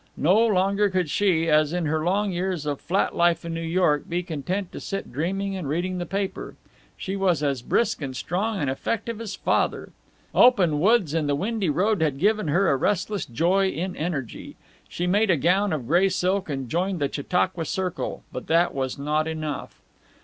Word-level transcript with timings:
No 0.17 0.43
longer 0.47 0.89
could 0.89 1.11
she, 1.11 1.47
as 1.47 1.73
in 1.73 1.85
her 1.85 2.03
long 2.03 2.31
years 2.31 2.65
of 2.65 2.81
flat 2.81 3.15
life 3.15 3.45
in 3.45 3.53
New 3.53 3.61
York, 3.61 4.09
be 4.09 4.23
content 4.23 4.71
to 4.71 4.79
sit 4.79 5.11
dreaming 5.11 5.55
and 5.55 5.69
reading 5.69 5.99
the 5.99 6.07
paper. 6.07 6.55
She 6.97 7.15
was 7.15 7.43
as 7.43 7.61
brisk 7.61 8.01
and 8.01 8.17
strong 8.17 8.57
and 8.57 8.67
effective 8.67 9.21
as 9.21 9.35
Father. 9.35 9.91
Open 10.33 10.79
woods 10.79 11.13
and 11.13 11.29
the 11.29 11.35
windy 11.35 11.69
road 11.69 12.01
had 12.01 12.17
given 12.17 12.47
her 12.47 12.71
a 12.71 12.77
restless 12.77 13.27
joy 13.27 13.69
in 13.69 13.95
energy. 13.95 14.55
She 14.89 15.05
made 15.05 15.29
a 15.29 15.37
gown 15.37 15.71
of 15.71 15.85
gray 15.85 16.09
silk 16.09 16.49
and 16.49 16.67
joined 16.67 16.97
the 16.99 17.13
Chautauqua 17.13 17.65
Circle, 17.65 18.23
but 18.33 18.47
that 18.47 18.73
was 18.73 18.97
not 18.97 19.27
enough. 19.27 19.79